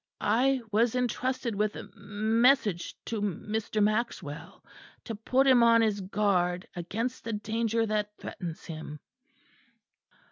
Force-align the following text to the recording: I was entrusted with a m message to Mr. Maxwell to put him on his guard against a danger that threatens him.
I 0.21 0.61
was 0.71 0.95
entrusted 0.95 1.53
with 1.53 1.75
a 1.75 1.81
m 1.95 2.41
message 2.41 2.95
to 3.05 3.21
Mr. 3.21 3.83
Maxwell 3.83 4.63
to 5.03 5.13
put 5.13 5.45
him 5.45 5.61
on 5.61 5.81
his 5.83 6.01
guard 6.01 6.67
against 6.75 7.27
a 7.27 7.33
danger 7.33 7.85
that 7.85 8.17
threatens 8.17 8.65
him. 8.65 8.99